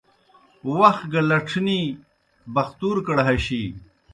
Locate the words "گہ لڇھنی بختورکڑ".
1.11-3.17